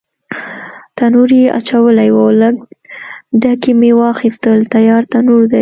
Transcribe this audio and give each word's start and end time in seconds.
تنور 0.97 1.29
یې 1.39 1.47
اچولی 1.57 2.09
و، 2.13 2.17
لږ 2.41 2.55
ډکي 3.41 3.71
مې 3.79 3.91
واخیستل، 4.01 4.59
تیار 4.73 5.01
تنور 5.11 5.41
دی. 5.47 5.49